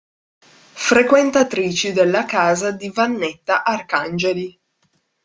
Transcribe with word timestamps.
Frequentatrici 0.89 1.91
della 1.91 2.25
casa 2.25 2.71
di 2.71 2.89
Vannetta 2.89 3.63
Arcangeli. 3.63 4.59